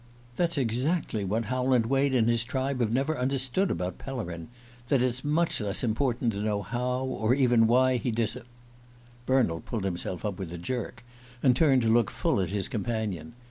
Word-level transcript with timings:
"That's 0.35 0.57
exactly 0.57 1.23
what 1.23 1.45
Howland 1.45 1.85
Wade 1.85 2.15
and 2.15 2.27
his 2.27 2.43
tribe 2.43 2.79
have 2.79 2.91
never 2.91 3.15
understood 3.15 3.69
about 3.69 3.99
Pellerin: 3.99 4.47
that 4.87 4.99
it's 4.99 5.23
much 5.23 5.61
less 5.61 5.83
important 5.83 6.33
to 6.33 6.41
know 6.41 6.63
how, 6.63 7.03
or 7.05 7.35
even 7.35 7.67
why, 7.67 7.97
he 7.97 8.09
disapp" 8.09 8.47
Bernald 9.27 9.65
pulled 9.65 9.83
himself 9.83 10.25
up 10.25 10.39
with 10.39 10.51
a 10.51 10.57
jerk, 10.57 11.03
and 11.43 11.55
turned 11.55 11.83
to 11.83 11.87
look 11.87 12.09
full 12.09 12.41
at 12.41 12.49
his 12.49 12.67
companion. 12.67 13.33